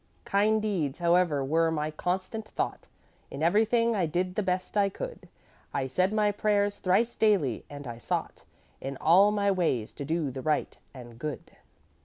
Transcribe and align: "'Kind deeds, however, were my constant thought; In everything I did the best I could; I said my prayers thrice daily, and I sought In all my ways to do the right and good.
"'Kind 0.25 0.63
deeds, 0.63 0.97
however, 0.97 1.45
were 1.45 1.69
my 1.69 1.91
constant 1.91 2.47
thought; 2.47 2.87
In 3.29 3.43
everything 3.43 3.95
I 3.95 4.07
did 4.07 4.33
the 4.33 4.41
best 4.41 4.75
I 4.75 4.89
could; 4.89 5.29
I 5.75 5.85
said 5.85 6.11
my 6.11 6.31
prayers 6.31 6.79
thrice 6.79 7.15
daily, 7.15 7.65
and 7.69 7.85
I 7.85 7.99
sought 7.99 8.43
In 8.81 8.97
all 8.97 9.31
my 9.31 9.51
ways 9.51 9.93
to 9.93 10.03
do 10.03 10.31
the 10.31 10.41
right 10.41 10.75
and 10.91 11.19
good. 11.19 11.51